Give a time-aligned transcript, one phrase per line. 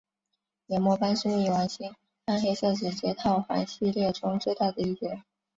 [0.65, 1.93] 炎魔斑是冥王星
[2.25, 5.21] 暗黑色指节套环系列中最大的一节。